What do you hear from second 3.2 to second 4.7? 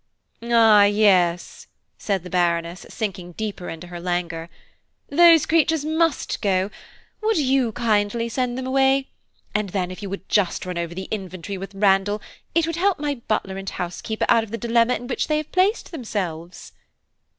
deeper into her languor,